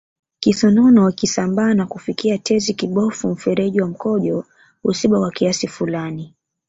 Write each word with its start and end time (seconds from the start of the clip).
Kisonono 0.39 1.09
ikisambaa 1.09 1.73
na 1.73 1.85
kufikia 1.85 2.37
tezi 2.37 2.73
kibofu 2.73 3.27
mfereji 3.27 3.81
wa 3.81 3.87
mkojo 3.87 4.45
huziba 4.83 5.19
kwa 5.19 5.31
kiasi 5.31 5.67
fulani 5.67 6.33